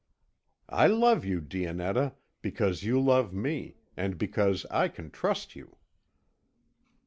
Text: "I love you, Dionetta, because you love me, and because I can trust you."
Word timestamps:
"I 0.67 0.87
love 0.87 1.23
you, 1.25 1.39
Dionetta, 1.41 2.15
because 2.41 2.81
you 2.81 2.99
love 2.99 3.35
me, 3.35 3.75
and 3.95 4.17
because 4.17 4.65
I 4.71 4.87
can 4.87 5.11
trust 5.11 5.55
you." 5.55 5.75